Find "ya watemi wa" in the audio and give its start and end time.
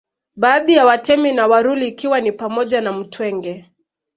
0.73-1.47